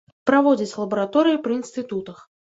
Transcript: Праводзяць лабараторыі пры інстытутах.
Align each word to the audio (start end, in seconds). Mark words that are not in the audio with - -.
Праводзяць 0.29 0.77
лабараторыі 0.83 1.37
пры 1.45 1.55
інстытутах. 1.61 2.27